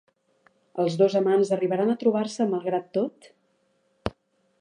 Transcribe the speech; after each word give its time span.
Els 0.83 0.95
dos 1.01 1.17
amants 1.19 1.51
arribaran 1.57 1.93
a 1.93 1.97
trobar-se 2.05 2.47
malgrat 2.53 2.89
tot? 2.99 3.29